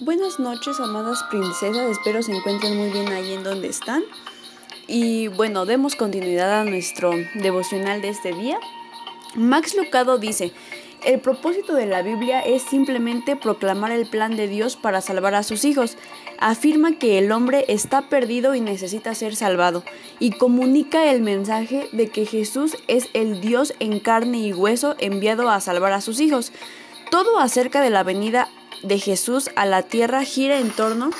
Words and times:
Buenas 0.00 0.40
noches, 0.40 0.80
amadas 0.80 1.22
princesas. 1.30 1.88
Espero 1.88 2.20
se 2.20 2.32
encuentren 2.32 2.76
muy 2.76 2.90
bien 2.90 3.12
ahí 3.12 3.32
en 3.32 3.44
donde 3.44 3.68
están. 3.68 4.02
Y 4.88 5.28
bueno, 5.28 5.66
demos 5.66 5.94
continuidad 5.94 6.62
a 6.62 6.64
nuestro 6.64 7.12
devocional 7.34 8.02
de 8.02 8.08
este 8.08 8.32
día. 8.32 8.58
Max 9.36 9.76
Lucado 9.76 10.18
dice, 10.18 10.52
el 11.04 11.20
propósito 11.20 11.74
de 11.74 11.86
la 11.86 12.02
Biblia 12.02 12.40
es 12.40 12.62
simplemente 12.62 13.36
proclamar 13.36 13.92
el 13.92 14.06
plan 14.06 14.34
de 14.34 14.48
Dios 14.48 14.74
para 14.74 15.00
salvar 15.00 15.36
a 15.36 15.44
sus 15.44 15.64
hijos. 15.64 15.96
Afirma 16.40 16.98
que 16.98 17.18
el 17.18 17.30
hombre 17.30 17.64
está 17.68 18.08
perdido 18.08 18.56
y 18.56 18.60
necesita 18.60 19.14
ser 19.14 19.36
salvado, 19.36 19.84
y 20.18 20.32
comunica 20.32 21.12
el 21.12 21.20
mensaje 21.20 21.88
de 21.92 22.08
que 22.08 22.26
Jesús 22.26 22.76
es 22.88 23.08
el 23.12 23.40
Dios 23.40 23.74
en 23.78 24.00
carne 24.00 24.38
y 24.38 24.52
hueso 24.52 24.96
enviado 24.98 25.50
a 25.50 25.60
salvar 25.60 25.92
a 25.92 26.00
sus 26.00 26.18
hijos. 26.18 26.50
Todo 27.12 27.38
acerca 27.38 27.80
de 27.80 27.90
la 27.90 28.02
venida 28.02 28.48
de 28.84 28.98
Jesús 28.98 29.50
a 29.56 29.66
la 29.66 29.82
tierra 29.82 30.24
gira 30.24 30.58
en 30.58 30.70
torno 30.70 31.10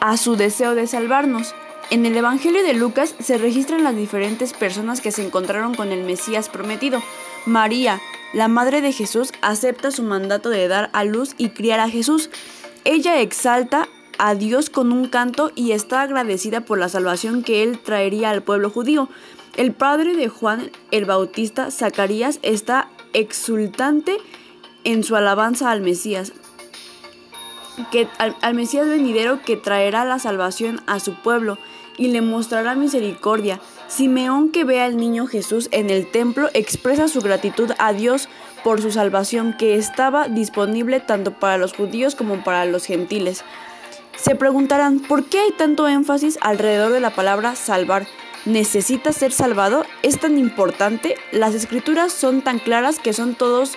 a 0.00 0.16
su 0.16 0.36
deseo 0.36 0.74
de 0.74 0.86
salvarnos. 0.86 1.54
En 1.90 2.04
el 2.04 2.16
Evangelio 2.16 2.62
de 2.62 2.74
Lucas 2.74 3.14
se 3.20 3.38
registran 3.38 3.84
las 3.84 3.96
diferentes 3.96 4.52
personas 4.52 5.00
que 5.00 5.12
se 5.12 5.24
encontraron 5.24 5.74
con 5.74 5.92
el 5.92 6.04
Mesías 6.04 6.48
prometido. 6.48 7.02
María, 7.44 8.00
la 8.32 8.48
madre 8.48 8.80
de 8.80 8.92
Jesús, 8.92 9.32
acepta 9.40 9.90
su 9.90 10.02
mandato 10.02 10.50
de 10.50 10.68
dar 10.68 10.90
a 10.92 11.04
luz 11.04 11.34
y 11.38 11.50
criar 11.50 11.80
a 11.80 11.88
Jesús. 11.88 12.30
Ella 12.84 13.20
exalta 13.20 13.88
a 14.18 14.34
Dios 14.34 14.70
con 14.70 14.92
un 14.92 15.08
canto 15.08 15.52
y 15.54 15.72
está 15.72 16.02
agradecida 16.02 16.62
por 16.62 16.78
la 16.78 16.88
salvación 16.88 17.42
que 17.42 17.62
él 17.62 17.78
traería 17.78 18.30
al 18.30 18.42
pueblo 18.42 18.70
judío. 18.70 19.08
El 19.56 19.72
padre 19.72 20.14
de 20.16 20.28
Juan 20.28 20.70
el 20.90 21.04
Bautista, 21.04 21.70
Zacarías, 21.70 22.40
está 22.42 22.90
exultante 23.12 24.18
en 24.86 25.02
su 25.02 25.16
alabanza 25.16 25.72
al 25.72 25.80
Mesías, 25.80 26.32
que, 27.90 28.06
al, 28.18 28.54
Mesías 28.54 28.86
venidero 28.86 29.42
que 29.42 29.56
traerá 29.56 30.04
la 30.04 30.20
salvación 30.20 30.80
a 30.86 31.00
su 31.00 31.14
pueblo 31.14 31.58
y 31.98 32.08
le 32.08 32.22
mostrará 32.22 32.76
misericordia. 32.76 33.60
Simeón 33.88 34.50
que 34.50 34.62
ve 34.62 34.80
al 34.80 34.96
niño 34.96 35.26
Jesús 35.26 35.68
en 35.72 35.90
el 35.90 36.08
templo 36.08 36.48
expresa 36.54 37.08
su 37.08 37.20
gratitud 37.20 37.72
a 37.78 37.92
Dios 37.92 38.28
por 38.62 38.80
su 38.80 38.92
salvación 38.92 39.56
que 39.58 39.74
estaba 39.74 40.28
disponible 40.28 41.00
tanto 41.00 41.32
para 41.32 41.58
los 41.58 41.74
judíos 41.74 42.14
como 42.14 42.44
para 42.44 42.64
los 42.64 42.84
gentiles. 42.84 43.42
Se 44.16 44.36
preguntarán, 44.36 45.00
¿por 45.00 45.24
qué 45.24 45.40
hay 45.40 45.50
tanto 45.50 45.88
énfasis 45.88 46.38
alrededor 46.42 46.92
de 46.92 47.00
la 47.00 47.10
palabra 47.10 47.56
salvar? 47.56 48.06
¿Necesita 48.44 49.12
ser 49.12 49.32
salvado? 49.32 49.84
¿Es 50.02 50.20
tan 50.20 50.38
importante? 50.38 51.16
Las 51.32 51.54
escrituras 51.54 52.12
son 52.12 52.42
tan 52.42 52.60
claras 52.60 53.00
que 53.00 53.12
son 53.12 53.34
todos 53.34 53.76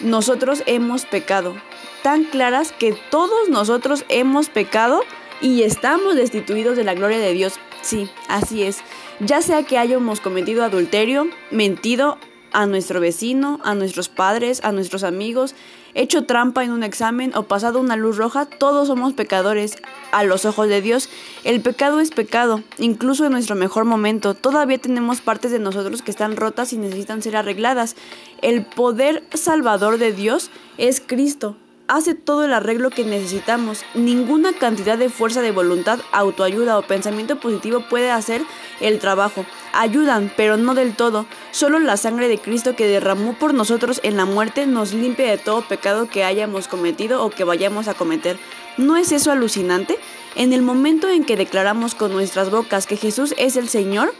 nosotros 0.00 0.62
hemos 0.66 1.06
pecado, 1.06 1.54
tan 2.02 2.24
claras 2.24 2.72
que 2.72 2.94
todos 3.10 3.48
nosotros 3.48 4.04
hemos 4.08 4.48
pecado 4.48 5.02
y 5.40 5.62
estamos 5.62 6.16
destituidos 6.16 6.76
de 6.76 6.84
la 6.84 6.94
gloria 6.94 7.18
de 7.18 7.32
Dios. 7.32 7.54
Sí, 7.82 8.08
así 8.28 8.62
es. 8.62 8.78
Ya 9.20 9.42
sea 9.42 9.62
que 9.62 9.78
hayamos 9.78 10.20
cometido 10.20 10.64
adulterio, 10.64 11.28
mentido 11.50 12.18
a 12.52 12.66
nuestro 12.66 13.00
vecino, 13.00 13.60
a 13.64 13.74
nuestros 13.74 14.08
padres, 14.08 14.64
a 14.64 14.72
nuestros 14.72 15.04
amigos, 15.04 15.54
hecho 15.94 16.24
trampa 16.24 16.64
en 16.64 16.72
un 16.72 16.82
examen 16.82 17.32
o 17.34 17.44
pasado 17.44 17.80
una 17.80 17.96
luz 17.96 18.16
roja, 18.16 18.46
todos 18.46 18.88
somos 18.88 19.14
pecadores 19.14 19.78
a 20.12 20.24
los 20.24 20.44
ojos 20.44 20.68
de 20.68 20.80
Dios. 20.80 21.08
El 21.44 21.60
pecado 21.60 22.00
es 22.00 22.10
pecado, 22.10 22.62
incluso 22.78 23.24
en 23.26 23.32
nuestro 23.32 23.56
mejor 23.56 23.84
momento. 23.84 24.34
Todavía 24.34 24.78
tenemos 24.78 25.20
partes 25.20 25.50
de 25.50 25.58
nosotros 25.58 26.02
que 26.02 26.10
están 26.10 26.36
rotas 26.36 26.72
y 26.72 26.76
necesitan 26.76 27.22
ser 27.22 27.36
arregladas. 27.36 27.96
El 28.42 28.64
poder 28.66 29.24
salvador 29.32 29.98
de 29.98 30.12
Dios 30.12 30.50
es 30.78 31.00
Cristo, 31.04 31.56
hace 31.88 32.14
todo 32.14 32.44
el 32.44 32.52
arreglo 32.52 32.90
que 32.90 33.04
necesitamos. 33.04 33.84
Ninguna 33.94 34.52
cantidad 34.52 34.98
de 34.98 35.08
fuerza 35.08 35.42
de 35.42 35.52
voluntad, 35.52 36.00
autoayuda 36.12 36.78
o 36.78 36.82
pensamiento 36.82 37.38
positivo 37.38 37.84
puede 37.88 38.10
hacer 38.10 38.42
el 38.80 38.98
trabajo. 38.98 39.44
Ayudan, 39.72 40.32
pero 40.36 40.56
no 40.56 40.74
del 40.74 40.94
todo. 40.94 41.26
Solo 41.50 41.78
la 41.78 41.96
sangre 41.96 42.28
de 42.28 42.38
Cristo 42.38 42.76
que 42.76 42.86
derramó 42.86 43.34
por 43.34 43.54
nosotros 43.54 44.00
en 44.02 44.16
la 44.16 44.24
muerte 44.24 44.66
nos 44.66 44.92
limpia 44.92 45.30
de 45.30 45.38
todo 45.38 45.62
pecado 45.62 46.08
que 46.08 46.24
hayamos 46.24 46.68
cometido 46.68 47.24
o 47.24 47.30
que 47.30 47.44
vayamos 47.44 47.88
a 47.88 47.94
cometer. 47.94 48.38
¿No 48.76 48.96
es 48.96 49.12
eso 49.12 49.30
alucinante? 49.30 49.98
En 50.34 50.52
el 50.52 50.62
momento 50.62 51.08
en 51.08 51.24
que 51.24 51.36
declaramos 51.36 51.94
con 51.94 52.12
nuestras 52.12 52.50
bocas 52.50 52.86
que 52.86 52.96
Jesús 52.96 53.34
es 53.38 53.56
el 53.56 53.68
Señor, 53.68 54.12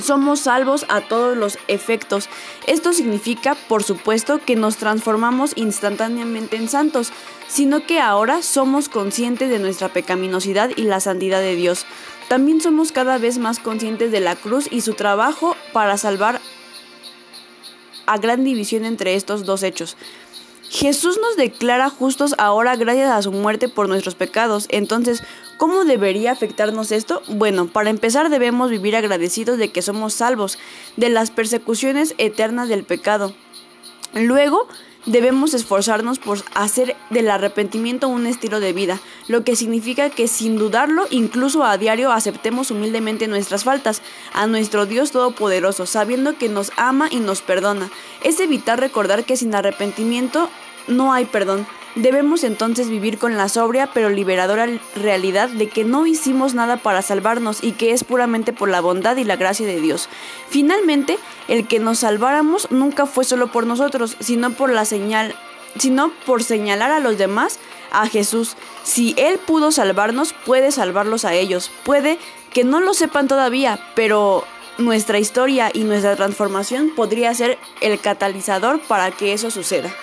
somos 0.00 0.40
salvos 0.40 0.86
a 0.88 1.00
todos 1.02 1.36
los 1.36 1.58
efectos. 1.68 2.28
Esto 2.66 2.92
significa, 2.92 3.54
por 3.68 3.82
supuesto, 3.82 4.40
que 4.44 4.56
nos 4.56 4.76
transformamos 4.76 5.52
instantáneamente 5.56 6.56
en 6.56 6.68
santos, 6.68 7.12
sino 7.48 7.86
que 7.86 8.00
ahora 8.00 8.42
somos 8.42 8.88
conscientes 8.88 9.50
de 9.50 9.58
nuestra 9.58 9.88
pecaminosidad 9.88 10.70
y 10.76 10.82
la 10.82 11.00
santidad 11.00 11.40
de 11.40 11.56
Dios. 11.56 11.86
También 12.28 12.60
somos 12.60 12.92
cada 12.92 13.18
vez 13.18 13.38
más 13.38 13.58
conscientes 13.58 14.10
de 14.10 14.20
la 14.20 14.36
cruz 14.36 14.68
y 14.70 14.80
su 14.80 14.94
trabajo 14.94 15.56
para 15.72 15.98
salvar 15.98 16.40
a 18.06 18.18
gran 18.18 18.44
división 18.44 18.84
entre 18.84 19.14
estos 19.14 19.44
dos 19.44 19.62
hechos. 19.62 19.96
Jesús 20.74 21.20
nos 21.22 21.36
declara 21.36 21.88
justos 21.88 22.34
ahora 22.36 22.74
gracias 22.74 23.08
a 23.08 23.22
su 23.22 23.30
muerte 23.30 23.68
por 23.68 23.88
nuestros 23.88 24.16
pecados. 24.16 24.66
Entonces, 24.70 25.22
¿cómo 25.56 25.84
debería 25.84 26.32
afectarnos 26.32 26.90
esto? 26.90 27.22
Bueno, 27.28 27.68
para 27.68 27.90
empezar 27.90 28.28
debemos 28.28 28.70
vivir 28.70 28.96
agradecidos 28.96 29.56
de 29.56 29.70
que 29.70 29.82
somos 29.82 30.14
salvos 30.14 30.58
de 30.96 31.10
las 31.10 31.30
persecuciones 31.30 32.16
eternas 32.18 32.68
del 32.68 32.82
pecado. 32.82 33.32
Luego, 34.14 34.66
debemos 35.06 35.54
esforzarnos 35.54 36.18
por 36.18 36.38
hacer 36.54 36.96
del 37.10 37.30
arrepentimiento 37.30 38.08
un 38.08 38.26
estilo 38.26 38.58
de 38.58 38.72
vida, 38.72 39.00
lo 39.28 39.44
que 39.44 39.54
significa 39.54 40.10
que 40.10 40.26
sin 40.26 40.56
dudarlo, 40.56 41.06
incluso 41.10 41.62
a 41.62 41.78
diario, 41.78 42.10
aceptemos 42.10 42.72
humildemente 42.72 43.28
nuestras 43.28 43.62
faltas 43.62 44.02
a 44.32 44.48
nuestro 44.48 44.86
Dios 44.86 45.12
Todopoderoso, 45.12 45.86
sabiendo 45.86 46.36
que 46.36 46.48
nos 46.48 46.72
ama 46.76 47.06
y 47.12 47.20
nos 47.20 47.42
perdona. 47.42 47.90
Es 48.24 48.40
evitar 48.40 48.80
recordar 48.80 49.24
que 49.24 49.36
sin 49.36 49.54
arrepentimiento 49.54 50.50
no 50.88 51.12
hay 51.12 51.24
perdón. 51.24 51.66
Debemos 51.94 52.42
entonces 52.42 52.88
vivir 52.90 53.18
con 53.18 53.36
la 53.36 53.48
sobria 53.48 53.88
pero 53.94 54.10
liberadora 54.10 54.66
realidad 54.96 55.48
de 55.48 55.68
que 55.68 55.84
no 55.84 56.06
hicimos 56.06 56.52
nada 56.54 56.76
para 56.76 57.02
salvarnos 57.02 57.62
y 57.62 57.72
que 57.72 57.92
es 57.92 58.02
puramente 58.02 58.52
por 58.52 58.68
la 58.68 58.80
bondad 58.80 59.16
y 59.16 59.24
la 59.24 59.36
gracia 59.36 59.66
de 59.66 59.80
Dios. 59.80 60.08
Finalmente, 60.48 61.18
el 61.46 61.68
que 61.68 61.78
nos 61.78 62.00
salváramos 62.00 62.70
nunca 62.72 63.06
fue 63.06 63.24
solo 63.24 63.52
por 63.52 63.66
nosotros, 63.66 64.16
sino 64.18 64.50
por 64.50 64.70
la 64.70 64.84
señal, 64.84 65.36
sino 65.78 66.10
por 66.26 66.42
señalar 66.42 66.90
a 66.90 66.98
los 66.98 67.16
demás 67.16 67.60
a 67.92 68.08
Jesús. 68.08 68.56
Si 68.82 69.14
Él 69.16 69.38
pudo 69.38 69.70
salvarnos, 69.70 70.34
puede 70.44 70.72
salvarlos 70.72 71.24
a 71.24 71.34
ellos. 71.34 71.70
Puede 71.84 72.18
que 72.52 72.64
no 72.64 72.80
lo 72.80 72.92
sepan 72.94 73.28
todavía, 73.28 73.78
pero 73.94 74.44
nuestra 74.78 75.20
historia 75.20 75.70
y 75.72 75.84
nuestra 75.84 76.16
transformación 76.16 76.90
podría 76.96 77.32
ser 77.34 77.58
el 77.80 78.00
catalizador 78.00 78.80
para 78.80 79.12
que 79.12 79.32
eso 79.32 79.50
suceda. 79.52 79.94